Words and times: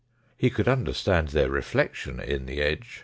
He 0.35 0.49
could 0.49 0.67
under 0.67 0.93
stand 0.93 1.27
their 1.27 1.51
reflection 1.51 2.19
in 2.19 2.47
the 2.47 2.59
edge. 2.59 2.99